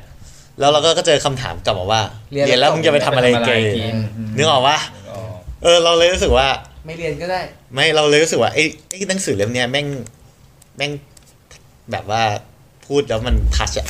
[0.60, 2.02] แล้วเราก็เจอคำถามกลับมาว่า
[2.32, 3.74] เรียนเรียนแล้วมึงจะไปทำอะไรเกย์
[4.38, 4.78] นึกออกว่า
[5.12, 5.20] อ๋อ
[5.64, 6.48] เออเราเลยรู้สึกว่า
[6.86, 7.42] ไม่เรียนก็ได้
[7.74, 9.88] ไม่เราเลยรู้สึกว่าไอ้ไอ้หนังสือเล่มเนี้ยแม่ง
[10.78, 10.92] แม่ง
[11.92, 12.24] แบบว่า
[12.94, 13.88] พูดแล้วมันทัชอะ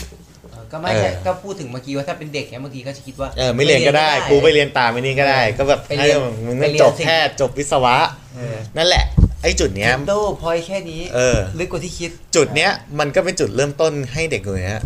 [0.51, 7.95] เออก็ไม่เออใช่ก็พูดถึงเมื่อกี้ว่าถ้าเป็นเด็กเนี่ยบางทีก็จะคิดว่าเออไม่เรียนก็ได้กูไปเรียนตามไอ้นี่ก็ได้ ก็แบบไปให้เรียนมึงไปไม่เรียนจบสิ่งแพทย์จบวิศวะ
[8.35, 9.05] เออนั่นแหละ
[9.43, 14.81] ไอ้จุดเนี้ย โดพอยแค่นี้เออ ลึกกว่าที่คิด จุดเนี้ยมันก็เป็นจุดเริ่มต้นให้เด็กคนเนี้ย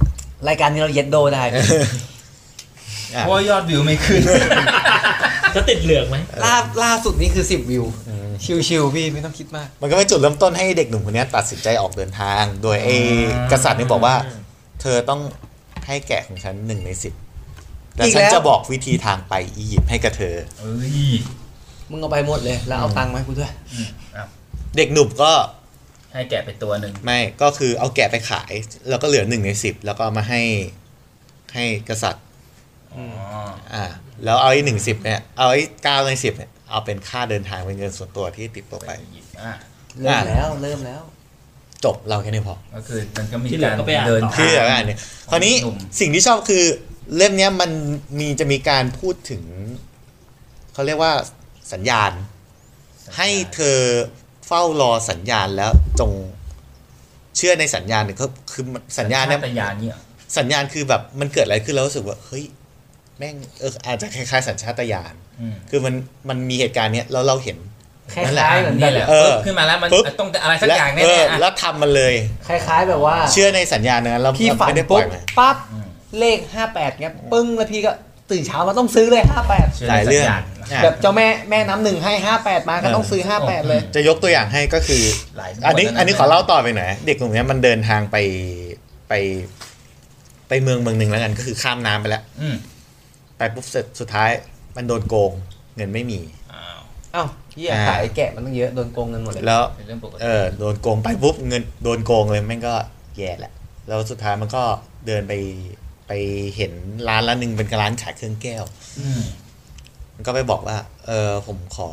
[0.47, 1.63] รายการนี้เราเย็ดโดได้ อะ
[3.19, 4.21] เพราะว่ายอดวิวไม่ขึ้น
[5.55, 7.83] จะติดเหลืองไหมล่าล่าสุดนี่คือ 10 วิว
[8.67, 12.95] ชิวๆพี่ไม่ต้องคิดมาก มันก็เป็นจุดเริ่มต้นให้เด็กหนุ่มคนเนี้ยตัดสินใจออกเดินทาง โดยไอ้
[13.33, 14.15] อ่ากษัตริย์นี่บอกว่า
[14.81, 15.21] เธอต้อง
[15.87, 17.13] ให้แกะของฉันหนึ่งในสิบ
[17.95, 20.99] และอีกฉันแล้วจะบอกวิธีทางไปอียิปต์ให้กับเธอเอ้ย
[21.89, 24.27] มึงเอาไปหมดเลยแล้วเอาตังค์มาให้กูด้วยอืมอ้าว
[24.77, 25.31] เด็กหนุ่มก็
[26.13, 28.53] ให้แกะไปตัวหนึ่งไม่ก็คือเอาแกะไปขาย
[28.89, 30.41] แล้วก็เหลือหนึ่งในสิบแล้วก็เอามาให้
[31.55, 32.23] ให้กษัตริย์
[32.93, 33.03] อ๋อ
[33.73, 33.83] อ่า
[34.23, 38.91] แล้วเอาไอ้หนึ่งสิบเนี่ยเอาไอ้เก้าในสิบเนี่ย เอาเป็นค่าเดินทางเป็นเงินส่วนตัวที่ติดตัวไป
[39.41, 39.53] อะ
[40.01, 41.01] เริ่มแล้วเริ่มแล้ว
[41.85, 44.97] จบเราแค่นี้พอ ก็คือมันก็มีที่เหลืกาอรก็ไปอ่านเดินต่อทาคืองแบบว่าเนี่ย
[45.31, 46.63] คราวนี้หนุ่มสิ่งที่ชอบคือ
[47.15, 47.71] เล่มเนี้ยมัน
[48.19, 49.43] มีจะมีการพูดถึง
[50.73, 51.13] เขาเรียกว่า
[51.73, 52.11] สัญญาณ
[53.17, 53.77] ให้เธอ
[54.47, 56.11] เฝ้ารอสัญญาณแล้วจง
[57.37, 58.63] เชื่อในสัญญาณเนี่ยก็คือ
[58.99, 59.97] สัญญาณเนี่ยสัญญาณเนี่ย
[60.37, 62.45] สัญญาณคือแบบมันเกิดอะไรขึ้นแล้วรู้สึกว่าเฮ้ย
[63.17, 65.26] แม่งเอออาจจะคล้ายๆสัญชาตญาณอืม
[65.69, 65.93] คือมัน
[66.29, 67.57] มันมีเหตุการณ์เนี้ยแล้วเราเห็น
[68.13, 72.13] คล้นั่นแหละายๆเหมือนนี่กันแหละเออปึ๊บขึ้นมาแล้วมันปึ๊บต้องอะไรสักและอย่างเอแน่อๆอะแล้วทำมันเลย
[72.47, 75.87] คล้าย ๆ แบบว่า เชื่อในสัญญาณนั้นแล้วพี่ฝันไม่ได้ปล่ปุ๊อบยมาปั๊บอืม
[76.19, 76.37] เลข
[76.69, 77.91] 58เงี้ยปึ้งแล้วพี่ก็
[78.31, 80.41] ตื่นเช้ามาต้องซื้อเลย58เชื่หลายเรื่องในสัญญาณ
[80.73, 85.03] อะแบบเจ้าแม่แม่น้ำหนึ่งให้58มาก็ต้องซื้อ58เลย จะยกตัวอย่างให้ก็คือ
[85.37, 88.17] หลายอันนี้หมวดอันนี้ขอเล่าต่อไปหน่อยเด็กกลุ่มเนี้ยมันเดินทางไป
[89.09, 89.13] ไป
[90.47, 92.55] ไปเมืองเมืองหนึ่งแล้วกันก็คือข้ามน้ำไปแล้วอืม
[93.37, 94.29] ไปปุ๊บเสร็จสุดท้าย
[94.77, 95.31] มันโดนโกง
[95.75, 96.19] เงินไม่มี
[96.53, 96.79] อ้าว
[97.15, 102.75] อ้าวเฮียอ่า ขายแกะมันต้องเยอะโดนโกงเงินหมดเลยแล้ว เป็นเรื่องปกติเออโดนโกงไปปุ๊บเงินโดนโกงเลยแม่งก็
[103.17, 103.53] แย่แหละ
[103.87, 104.63] แล้วสุดท้ายมันก็
[105.07, 105.33] เดินไป
[106.07, 106.11] ไป
[106.55, 106.71] เห็น
[107.07, 108.63] ร้านร้านหนึ่งเป็นร้านขายเครื่องแก้ว
[108.99, 109.21] อืม
[110.15, 111.89] มันก็ไปบอกว่า เออผมขอ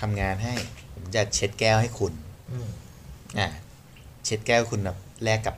[0.00, 0.54] ทำงานให้
[0.94, 2.12] ผมจะเช็ดแก้วให้คุณ
[2.52, 2.68] อืม
[3.38, 3.48] อ่า
[4.24, 5.56] เช็ดแก้วคุณแบบแลกกับ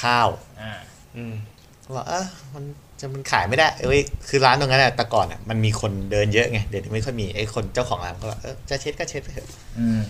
[0.00, 0.28] ข้าว
[0.60, 0.72] อ่า
[1.16, 1.34] อืม
[1.80, 2.64] เขาบอกเออมัน
[3.00, 10.00] จะมันขายไม่ได้เอ้ยคือร้านตรงนั้นอะแต่ก่อนอะมันมีคนเดินเยอะไงเดี๋ยวนี้ไม่ค่อยมีไอ้คนเจ้าของร้านก็บอกเออจะเช็ดก็เช็ดไปเถอะอืม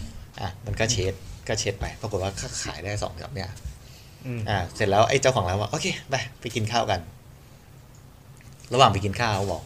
[0.40, 1.14] อะมันก็เช็ด
[1.48, 3.48] ก็เช็ดไป ปรากฏว่าก็ขายได้สองแบบเนี้ย
[4.26, 7.00] อืมอ่า เสร็จแล้วไอ้เจ้าของร้านว่าโอเคไปไปกินข้าวกัน
[8.72, 9.62] ระหว่างไปกินข้าวบอก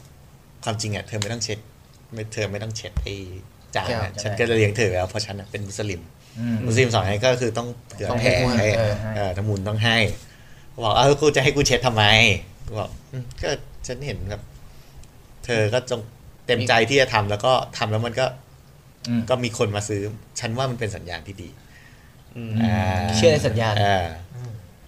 [0.64, 1.58] ความจริงอะเธอไม่ต้องเช็ด
[2.14, 3.14] ไม่เธอไม่ต้องเช็ดไอ้
[3.74, 6.00] จานอะฉันก็จะเลี้ยงเธอแล้วเพราะฉันอะเป็นมุสลิม
[6.38, 9.96] อืมมุสลิมสอนให้ก็คือต้องเผื่อต้องแผ่ให้ให้เออให้เออทำบุญต้องให้
[10.82, 12.04] บอกเออกูจะให้กูเช็ดทำไม
[12.49, 13.50] กู บอกอืมก็
[13.86, 14.42] ฉันเห็นแบบ
[15.44, 16.00] เธอก็จง
[16.46, 18.26] เต็มใจที่จะทำแล้วก็ทำแล้วมันก็
[19.08, 20.02] อืมก็มีคนมาซื้อ
[20.40, 21.48] ฉันว่ามันเป็นสัญญาณที่ดี
[22.36, 22.80] อืมอ่า
[23.16, 24.06] เชื่อในสัญญาณเออ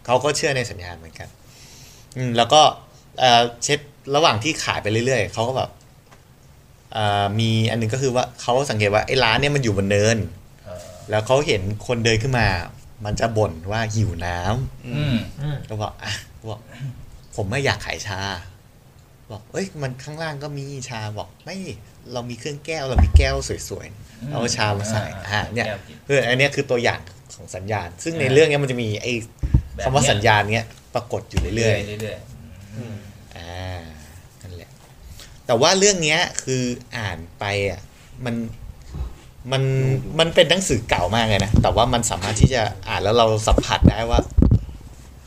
[0.06, 1.28] เขาก็เชื่อในสัญญาณเหมือนกัน
[2.16, 2.62] อืม แล้วก็
[3.20, 3.78] เอ่อเช็ด
[4.14, 5.70] ระหว่างที่ขายไปเรื่อยๆเขาก็แบบ
[6.92, 10.16] เอ่อมีอันหนึงก็คือว่าเขาสังเกตว่าไอ้ร้านเนี่ยมันอยู่บนเนิน
[10.64, 10.78] เออ
[11.10, 12.46] แล้วเขาเห็นคนเดินขึ้นมา
[13.04, 16.12] มันจะบ่นว่าหิวน้ำอืม อืม ก็บอกอะ
[16.50, 16.60] บอก
[17.36, 18.20] ผมไม่อยากขายชา
[19.30, 21.56] บอกเอ้ยมันข้างล่างก็มีชาบอกไม่
[22.12, 23.34] เรามีเครื่องแก้วเรามีแก้ว
[23.68, 27.00] สวยๆเอาชามาใส่อ่าเนี่ยแก้วกินเพื่ออันเนี้ยคือตัวอย่าง
[27.36, 29.12] ของสัญญาณ ซึ่งในเรื่องเนี้ยมันจะมีไอ้
[29.74, 33.80] แบบคำว่าเนี้ยสัญญาณเนี้ยปรากฏอยู่เรื่อยเรื่อยๆอืมๆอ่า
[34.42, 34.70] นั่นแหละ
[35.46, 36.62] แต่ว่าเรื่องเนี้ยคือ
[36.96, 37.80] อ่านไปอะ
[38.24, 38.34] มัน
[39.52, 39.62] มัน
[40.18, 44.41] มันเป็นหนังสือเก่ามากเลยนะ แต่ว่ามันสามารถที่จะอ่านแล้วเราสัมผัสได้ว่าเ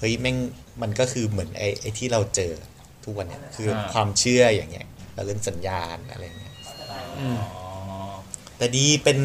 [0.05, 0.37] ฮ้ยแม่ง
[0.81, 2.53] มันก็คือเหมือนไอ้ไอ้ที่เราเจอ
[3.03, 6.53] ทุกวันเนี่ยคืออา ความเชื่ออย่างเงี้ยแล้วเรื่องสัญญาณอะไรเงี้ย
[7.19, 7.31] อ๋อ
[8.57, 9.19] แต่ดีเป็น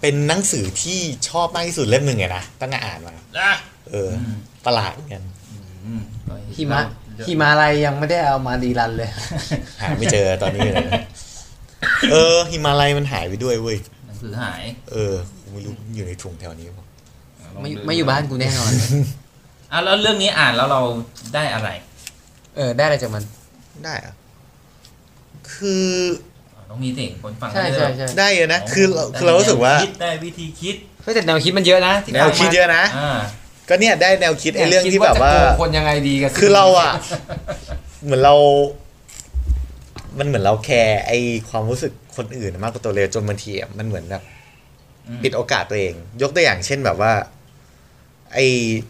[0.00, 3.52] เป็นหนังสือที่ชอบมากที่สุดเล่มหนึ่งไงนะตั้งแต่อ่านมาอะ
[3.90, 4.26] เอออ
[4.66, 5.22] ประหลาดเหมือนกัน
[5.84, 6.02] อืม
[6.56, 6.80] หิมะ
[7.28, 9.10] ฮิมาลัยยังไม่ได้เอามาดีรันเลย
[9.80, 11.02] หาไม่เจอตอนนี้เลยนะ
[12.12, 16.86] เออฮิมาลัยมันหายไปด้วยเว้ยหนังสือหายเออกูไม่รู้อยู่ในถุงแถวนี้เปล่า
[17.62, 18.72] ไม่ไม่อยู่บ้านกูแน่นอน
[19.72, 20.80] อะแล้วเรื่องนี้อ่านแล้วเรา
[21.34, 21.68] ได้อะไร
[22.56, 23.22] เออ ได้อะไรจากมัน
[23.84, 24.14] ได้อะ
[25.54, 25.88] คือ
[26.70, 33.18] ต้องมีสิ่งคนฟังใช่ได้ใช่แบบใช่ได้เยอะนะ คือเราคือเรารู้สึกว่าคิดได้วิธีคิดเฮ้ยแต่แนวคิดมันเยอะนะที่แนวคิดเยอะนะ อ่า
[33.68, 36.92] ก็เนี่ยได้แนวคิดไอ้เรื่องที่แบบว่าคิดจะโกงคนยังไงดีกันคือเราอะ
[38.04, 38.34] เหมือนเรา
[40.18, 41.12] มันเหมือนเราแคร์ไอ
[41.50, 44.22] ความรู้สึกคนอื่นมากกว่าตัวเราจนบางทีอะมันเหมือนแบบ
[45.08, 47.12] อืมปิดโอกาสตัวเอง ยกตัวอย่างเช่นแบบว่า
[48.34, 48.38] ไอ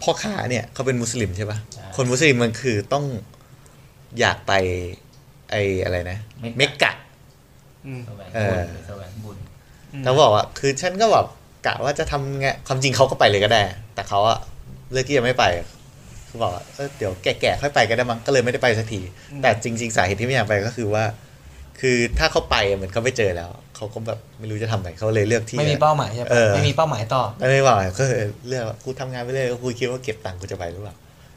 [0.02, 1.59] พ่อค้าเนี่ยเขาเป็นมุสลิมใช่ปะ
[1.96, 3.05] คนมุสลิมมันคือต้อง
[4.20, 4.52] อยากไป
[5.50, 6.18] ไออะไรนะ
[6.57, 6.92] เมกกะ
[7.87, 9.37] อืมแสวงเอบุอญแสวงบุญ
[10.05, 11.26] แล้วบอกว่าคือฉันก็แบบ
[11.66, 13.62] กะว่าจะทำไงความจริงเขาก็ไปเลยก็ได้
[13.94, 14.38] แต่เขาอะ
[14.92, 15.44] เลือกที่จะไม่ไป
[16.28, 19.00] คือบอกว่าเออเดี๋ยวแก่ๆค่อยไปก็ได้มั้งก็เลยไม่ได้ไปสักที
[19.42, 21.05] แต่จริง ๆ สาเหตุที่ไม่อยากไปก็คือว่า
[21.80, 30.94] คือถ้าเขาไปอะเหมือนเขาไปเจอแล้วเขาก็แบบไม่รู้จะทำไงเขาเลยเลือกที่ไม่มีเป้าหมายใช่เอปะอไม่มีเป้าหมายต่อไม่บอกก็เลยเลือกว่ากูทำงานไปเรื่อยกูคิดว่าเก็บตังค์กูจะไปหรือเปล่า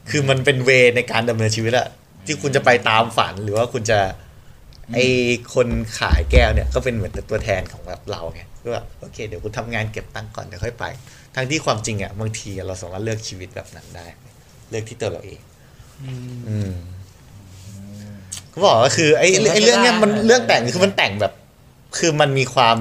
[0.09, 1.87] คือมันเป็นเวในการดำเนินชีวิตอะ
[2.25, 3.99] ที่คุณจะไปตามฝันหรือว่าคุณจะ
[4.93, 4.99] ไอ
[5.53, 5.67] คน
[5.99, 10.85] ขายแก้วเนี่ยก็เป็นเหมือนตัวแทนของแบบเราไงก็แบบโอเค เดี๋ยวกูทำงานเก็บตังค์ก่อนเดี๋ยวค่อยไป
[11.35, 14.05] ทั้งที่ความจริงอะบางทีเราสามารถเลือกชีวิตแบบนั้นได้
[14.69, 15.39] เลือกที่ตัวเราเอง
[16.47, 16.73] อืม
[18.55, 21.33] เขาบอกว่าคือไอ้ไอ้เรื่องเนี้ยมันเรื่องแต่งคือมันแต่งแบบ
[21.97, 22.77] คือมันมีความ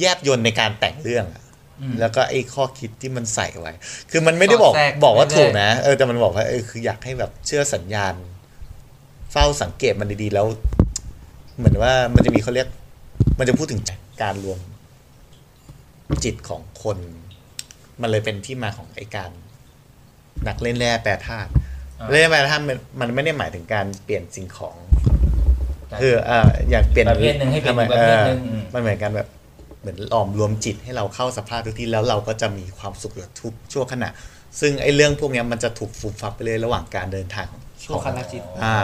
[0.00, 1.42] แยบยนในการแต่งเรื่องอะ
[1.80, 3.72] อืมแล้วก็ไอ้ข้อคิดที่มันใส่ไว้
[4.10, 8.14] คือมันไม่ได้บอกสอดแทรกบอกว่าเรื่อยๆถูกนะเออแต่มันบอกว่าเออคืออยากให้แบบเชื่อสัญญาณ
[9.32, 10.46] เฝ้าสังเกตมันดีๆแล้ว
[11.56, 12.68] เหมือนว่ามันจะมีเขาเรียก
[13.38, 13.82] มันจะพูดถึง
[14.22, 14.58] การรวม
[16.24, 16.98] จิตของคน
[18.00, 19.30] มันเลยเป็นที่มาของไอ้การ
[20.48, 21.63] นักเล่นแร่แปรธาตุอ่า
[22.10, 24.76] เล่นแร่แปรธาตุมันมันไม่ได้หมายถึงการเปลี่ยนสิ่งของ
[25.90, 29.28] การคือเอ่ออยากเปลี่ยนประเภทหนึ่งให้เป็นทำไมอีกประเภทหนึ่งอออืมมันเหมือนกันแบบ
[29.80, 34.08] เหมือนหลอมรวมจิตให้เราเข้าสภาพทุกที่แล้วเราก็จะมีความสุขอยู่ทุกชั่วขณะ
[34.60, 37.48] ซึ่งไอ้เรื่องพวกเนี้ยมันจะถูกฟูมฟับไปเลยระหว่างการเดินทาง
[37.84, 38.78] ชั่วขณะจิตอ่า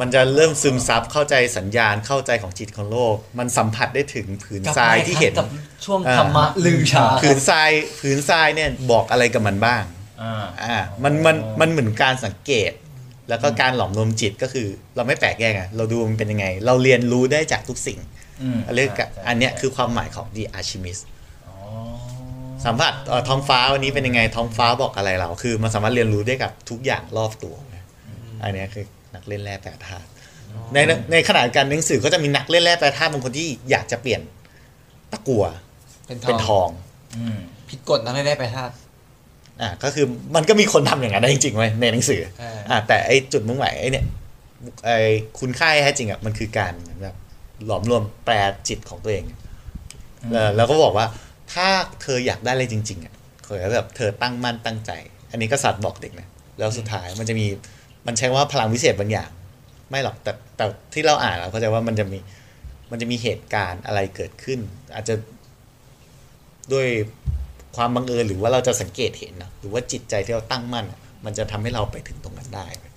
[0.00, 5.48] มันจะเริ่มซึมซับเข้าใจสัญญาณเข้าใจของจิตของโลก มันสัมผัสได้ถึงผืนทรายที่เห็นกับ
[5.84, 9.82] ช่วงอ่าธรรมะลือชาผืนทรายผืนทรายเนี่ยบอกอะไรกับมันบ้าง
[10.22, 12.72] อ่าอ่ามันมันมันเหมือนการสังเกต
[13.28, 17.98] แล้วก็การหลอมรวมจิตก็คือ เราไม่แปลกแยกไงเราดูมันเป็นยังไง เราเรียนรู้ได้จากทุกสิ่ง
[18.42, 21.02] อืมอันเรียกกะใช่อันเนี้ยคือความหมายของ The Alchemist
[21.48, 21.56] อ๋อ
[22.64, 27.84] สัมผัสเอ่อท้องฟ้าวันนี้เป็นยังไงท้องฟ้าบอกอะไรเรา คือมันสามารถเรียนรู้ได้กับทุกอย่างรอบตัวนะ
[28.42, 30.08] อันเนี้ยคือนักเล่นแร่แปรธาตุ
[30.74, 30.78] ใน
[31.12, 34.20] ในขณะเดียวกันหนังสือก็จะมีนักเล่นแร่แปรธาตุบางคนที่อยากจะเปลี่ยน
[35.12, 35.44] ตะกัว
[36.06, 36.68] เป็นทเป็นองทอง
[37.16, 38.72] อืมผิดกฎนะไม่ได้ไปธาตุ
[39.60, 44.04] อ่าก็คือมันก็มีคนทำอย่างนั้นได้จริงๆไว้ยในหนังสือเอออ่อ่าแต่ไอจุดมุ่งหมายไอเนี่ย
[44.84, 44.90] ไอ
[45.40, 47.16] คุณค่าแท้จริงอะมันคือการเหมือนแบบ
[47.66, 48.34] หลอมรวมแปร
[48.68, 49.24] จิตของตัวเอง
[50.32, 51.06] เออแล้วก็บอกว่า
[51.52, 51.66] ถ้า
[52.02, 53.14] เธออยากได้อะไรจริง ๆอะ
[53.46, 54.90] ขอให้แบบเธอตั้งมั่นตั้งใจ
[55.30, 57.46] อันนี้กษัตริย์บอกเด็กนะแล้วสุดท้ายมันจะมี
[58.06, 59.30] มันใช้ว่าพลังวิเศษบางอย่าง
[59.90, 62.18] ไม่หรอกแต่แต่ที่เราอ่านเราเข้าใจว่ามันจะมี
[62.90, 64.60] มันจะมีเหตุการณ์อะไรเกิดขึ้น
[64.94, 65.14] อาจจะ
[66.72, 66.88] ด้วย
[67.76, 72.92] ความบังเอิญหรือว่าเราจะสังเกตเห็นนะหรือว่าจิตใจที่เราตั้งมั่นอะมันจะทำให้เราไปถึงตรงนั้นได้เว้ย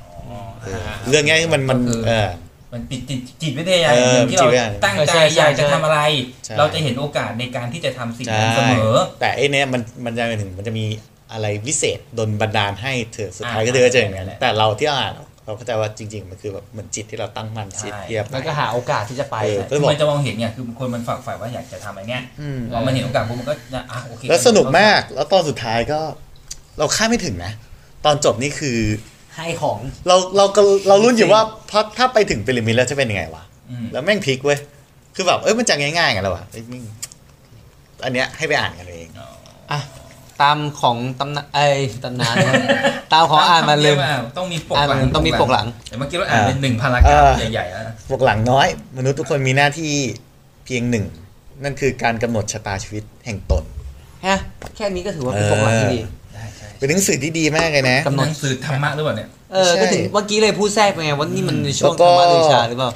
[0.00, 2.30] อ๋อเออเรื่องเนี้ยมันมันก็คือเออ
[2.72, 6.00] มันติดจิตจิตวิทยาเอออย่างที่เราจิตวิทยาตั้งใจอยากจะทำอะไร
[6.44, 10.84] ใช่เราจะเห็นโอกาสในการที่จะทำสิ่งใช่นั้นเสมอ แต่ไอ้เนี้ยมันมันจะไปถึงมันจะมี
[11.32, 15.12] อะไรวิเศษดนบันดาลให้เธอสุดท้ายอ่าก็เธอก็เจออย่างนั้นนั่นแหละแต่เราที่อ่าน
[15.50, 26.00] เราเข้าใจว่าจริง ๆ มันคือแบบเหมือนจิตที่เราตั้งมั่นใช่จิตเทียบแล้วก็หาโอกาสที่จะไปเออคือมันจะมองเห็นเนี่ยคือคนมันฝักใฝ่ว่าอยากจะทำอะไรเงี้ยอืมพอมันเห็นโอกาสปุ๊บมันก็จะอะโอเคแล้วสนุกมากแล้วตอนสุดท้ายก็
[26.78, 27.52] เราคาดไม่ถึงนะ
[28.04, 28.78] ตอนจบนี่คือ
[29.36, 34.58] ให้ของเราเราก็เราลุ้นอยู่ว่าเพราะถ้าไปถึงพีระมิดแล้วจะเป็นยังไงวะอืมแล้วแม่งพลิกเว้ย
[35.14, 36.84] คือแบบเอ้ยมันจะง่ายๆกันแล้ววะเอ้ยแม่ง
[38.04, 39.08] อันเนี้ยให้ไปอ่านกันเอง
[39.72, 39.80] อะ
[40.42, 42.54] ตามของตำนานเอ้ยตำนานนะ
[43.12, 43.94] ตามของอ่านมาเลย
[44.38, 49.92] ต้องมีปกอ่านหลังต้องมีปกหลังแต่เมื่อกี้เราอ่านเป็นหนึ่งพารากราฟใหญ่ๆแล้วนะพวกหลังน้อย มนุษย์ทุกคนมีหน้าที่
[50.64, 51.04] เพียงหนึ่ง
[51.64, 53.64] นั่นคือการกำหนดชะตาชีวิตแห่งตน
[54.26, 54.36] ฮะ
[54.76, 56.00] แค่นี้ก็ถือว่าเป็นปกหลังที่ดี
[56.34, 62.90] ได้ใช่เป็นหนังสือที่ดีมากเลยนะกำหนดหนังสือธรรมะหรือเปล่าเนี่ยเออก็ถึงเมื่อกี้เลยพูดแทรกไปไงว่านี่มันในช่วงแล้วธก็รรมะลือชาหรือเปล่า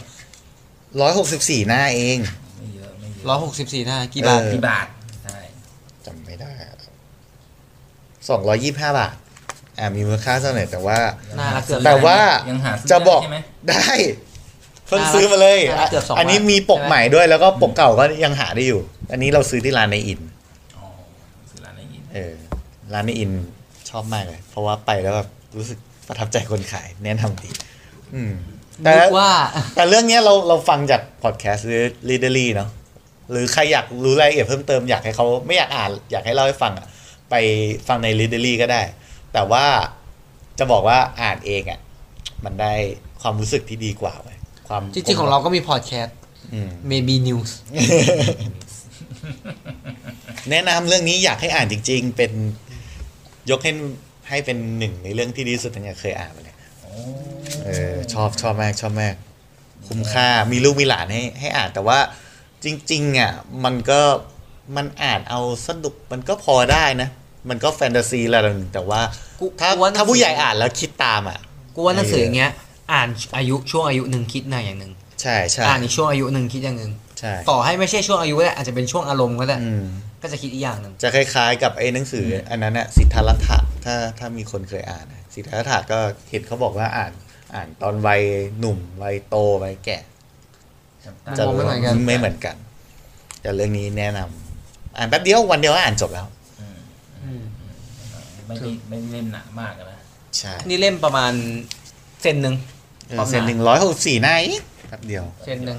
[1.00, 2.18] ร้อยหกสิบสี่หน้าเอง
[2.58, 4.86] ไม่เยอะไม่เยอะร้อยหกสิบสี่หน้ากี่บาทเออกี่บาท
[5.24, 5.38] ใช่
[6.06, 6.53] จำไม่ได้
[8.28, 9.14] สองร้อยยี่ห้าบาท
[9.78, 10.98] อ่ามีมูลค่าเท่าไหร่แต่ว่า
[11.38, 12.18] น่ารักเกือบแต่ว่า
[12.50, 13.38] ยังหาซื้จะบอกได้ใช่ไหม
[13.70, 13.86] ได้
[14.86, 18.80] เพิ่งซื้อมาเลยน่ารักเกือบสองอันนี้บาท มีปกใหม่ด้วยแล้วก็ปกเก่าก็ยังหาได้อยู่
[19.12, 20.20] อันนี้เราซื้อที่ร้านในอิน
[20.76, 20.84] อ๋อ
[21.50, 22.34] ซื้อร้านไหนกินเออ
[22.92, 23.32] ร้านในอิน
[23.90, 27.50] ชอบมากเลย เพราะว่าไปแล้วแบบรู้สึกประทับใจคนขายแนะนำดี
[28.14, 28.32] อืม
[28.84, 29.30] แต่ นึกว่า
[29.76, 32.68] แต่เรื่องเนี้ยเราเราฟังจากพอดแคสต์หรือ Readery เนาะ
[33.30, 36.86] หรือใครอยากรู้รายละเอียดเพิ่มเติมอยากให้เขาไม่อยากอ่าน อยากให้เล่าให้ฟังอะ
[37.34, 37.46] ไป
[37.88, 38.82] ฟังใน Readery ก็ได้
[39.32, 39.66] แต่ว่า
[40.58, 41.80] จะบอกว่าอ่านเองอะ
[42.44, 42.74] มันได้
[43.20, 46.16] ความรู้สึกที่ดีกว่าเว้ยความจริงๆของเราก็มีพอดแคสต์
[46.52, 47.50] อืม maybe news
[50.50, 52.32] แนะนำเรื่องนี้อยากให้อ่านจริง ๆ เป็น
[53.50, 53.72] ยกให้
[54.28, 56.56] ให้เป็นหนึ่งในเรื่องที่ดีที่สุดตั้งแต่เคยอ่านมาเลย
[57.64, 59.14] เออชอบชอบมากชอบมาก
[59.88, 61.98] คุ้มค่ามีลูกมีหลานให้ให้อ่านแต่ว่า
[62.64, 63.32] จริง ๆ อะ
[63.64, 64.00] มันก็
[64.76, 67.08] มันอ่านเอาสนุกมันก็พอได้นะ
[67.48, 69.00] มันก็แฟนตาซีระดับหนึ่งแต่ว่า
[69.40, 71.38] กูถ้ากูว่าหนังสือถ้าผู้ใหญ่อ่านแล้วคิดตามอะ
[71.74, 72.50] กูว่าหนังสืออย่างเงี้ย
[72.92, 79.84] อ่านอายุช่วงอายุหนึ่งคิดหน่อยอย่างหนึ่งใช่ใช่อ่านอีกช่วงอายุหนึ่งคิดอย่างหนึ่งใช่ต่อให้ไม่ใช่ช่วงอายุก็ได้อาจจะเป็นช่วงอารมณ์ก็ได้อืม
[80.22, 85.98] ก็จะคิดอีกอย่างหนึ่งจะคล้ายๆ กับไอ้หนังสือออันนั้นน่ะสิทธารัตถะถ้าถ้ามีคนเคยอ่านนะสิทธารัตถะก็
[86.30, 87.12] เห็นเขาบอกว่าอ่าน
[87.54, 88.22] อ่านตอนวัย
[88.58, 89.98] หนุ่มวัยโตวัยแก่
[91.38, 92.56] จะมองไม่เหมือนกัน ไม่เหมือนกัน
[93.40, 96.33] แต่เรื่องนี้แนะนำอ่านแป๊บเดียววันเดียวก็อ่านจบแล้วอืม
[98.46, 99.98] ไม่ได้ไม่ได้เล่มหนามากอะนะ
[100.38, 101.32] ใช่นี่เล่มประมาณ
[102.22, 102.54] เซนหนึ่ง
[103.08, 105.78] เออเซนหนึ่งร้อยหกสิบสี่หน้าเองแป๊บเดียว เซนหนึ่ง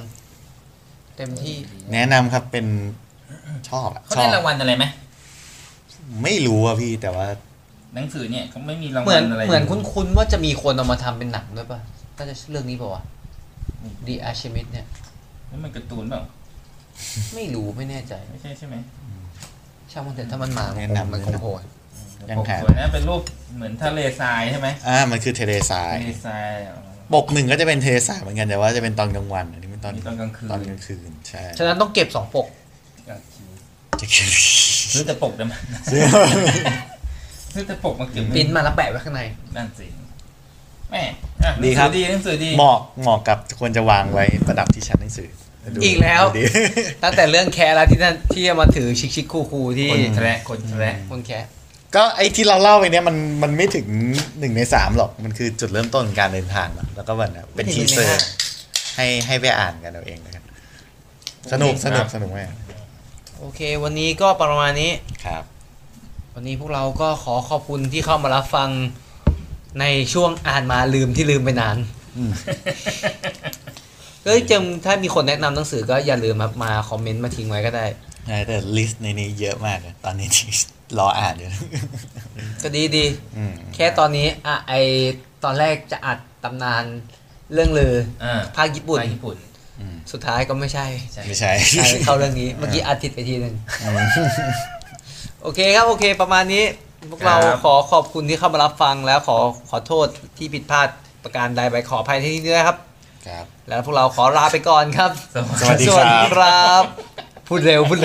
[1.15, 1.55] เต็มที่
[1.93, 2.65] แนะนำครับเป็น
[3.69, 4.85] ชอบอะเขาชอได้บรางวัลอะไรไหม
[6.23, 7.27] ไม่รู้อะพี่แต่ว่า
[7.95, 11.79] หนังสือเนี่ยเขาไม่มีรางเหวัมือนลอะไรเหมือนคุ้นๆว่าจะมีคนเอามาทำเป็นหนังด้วยป่ะ
[12.17, 13.03] น่าจะเรื่องนี้ป่าวะ
[14.07, 14.87] The Alchemist เนี่ย
[15.51, 16.21] นี่มันการ์ตูนเปล่า
[17.35, 18.75] ไม่รู้ไม่แน่ใจ ไม่ใช่ใช่ไหม
[19.91, 21.61] ช่างมันเถอะถ้ามันมาแนะมันนำมันคงโหด
[22.29, 23.21] ยังหาสวยนะเป็นรูป
[23.55, 26.79] เหมือนทะเลทรายใช่ไหมอ่ามันคือเทเลซายทะเลทรายอ๋อ
[27.13, 32.47] ปกหนึ่งก็จะเป็นเทเลซายเหมือนกันแต่ว่าจะเป็นตอนกลางวันอันนี้เป็นตอนนี่ตอนกลางคืน ตอนกลางคืนใช่ฉะนั้นต้องเก็บสองปก
[33.09, 33.55] กลางคืน
[33.99, 34.29] จะคือ
[34.93, 35.59] ซื้อแต่ปกเดี๋ยวมัน
[37.53, 39.21] ซื้อแต่ปกมาเก็บปริ้นมาแล้วแปะไว้ข้างใน
[39.55, 39.87] นั่นสิ
[40.91, 41.03] แม่
[41.43, 45.29] อะดีครับ หนังสือดีหนังสือดี เหมาะเหมาะกับควรจะวางไว้ประดับที่ชั้นหนังสือ
[45.75, 46.43] ดูอีกแล้ว ดูดี
[47.03, 51.47] ตั้งแต่เรื่องแคร์แล้วที่นั่นที่จะมาถือชิคชิคคูคูที่คนแทะคนแทะคนแคร์
[51.95, 53.87] ก็ไอ้ที่เราเล่าไปเนี้ยมันมันไม่ถึง
[54.39, 58.23] หนึ่งในสามหรอก มันคือจุดเริ่มต้นของการเดินทางเนอะแล้วก็วันนะเป็นทีเซอร์
[58.95, 60.43] ให้ให้ไปอ่านกันเอาเองแล้วกัน
[61.51, 62.49] สนุกสนุกสนุกมาก
[63.39, 64.91] โอเค วันนี้ก็ประมาณนี้
[65.25, 65.43] ครับ
[66.33, 68.69] วันนี้พวกเราก็ขอขอบคุณที่เข้ามารับฟัง
[69.79, 71.77] ในช่วงอ่านมาลืมที่ลืมไปนาน
[72.17, 72.31] อืม
[74.23, 78.04] เอ้ยจำถ้ามีคนแนะนำหนังสือก็อย่าลืมมามาคอมเมนต์มาทิ้งไว้ก็ได้ใช่
[78.47, 80.49] แต่ลิสต์ในนี้เยอะมากเลยตอนนี้ที่
[80.99, 81.49] รออ่านอยู่
[82.63, 83.05] ก็ดีดี
[83.37, 84.73] อืมแค่ตอนนี้อะไอ
[85.43, 86.83] ตอนแรกจะอัดตำนาน
[87.53, 89.37] เรื่องลืออ่าภาคญี่ปุ่นภาคญี่ปุ่น
[90.11, 93.99] สุดท้ายก็ไม่ใช่ใช่ไม่ใช่ใช่เข้าเรื่องนี้เมื่อกี้อัดผิดไปทีหนึ่งอืม
[95.41, 96.63] โอเคครับโอเค ประมาณนี้
[97.11, 99.37] พวกเราครับขอขอบคุณที่เข้ามารับฟังแล้วขอ
[99.69, 100.07] ขอโทษ
[100.37, 100.87] ที่ผิดพลาด
[101.23, 102.77] ประการใดไปขออภัยที่นี่ด้วยครับ
[103.27, 105.11] ครับ แล้วพวกเราขอลาไปก่อนครับ
[105.59, 106.83] สวัสดีครับครับ
[107.47, 107.93] พูดเร็วพูด